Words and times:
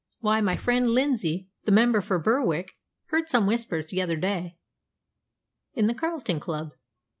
Why, 0.19 0.41
my 0.41 0.57
friend 0.57 0.89
Lindsay, 0.89 1.47
the 1.65 1.71
member 1.71 2.01
for 2.01 2.17
Berwick, 2.17 2.71
heard 3.09 3.29
some 3.29 3.45
whispers 3.45 3.85
the 3.85 4.01
other 4.01 4.15
day 4.15 4.57
in 5.75 5.85
the 5.85 5.93
Carlton 5.93 6.39
Club! 6.39 6.71